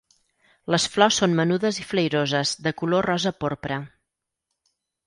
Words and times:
Les 0.75 0.87
flors 0.93 1.19
són 1.23 1.35
menudes 1.41 1.81
i 1.83 1.87
flairoses 1.91 2.55
de 2.69 2.75
color 2.81 3.09
rosa 3.13 3.37
porpra. 3.45 3.83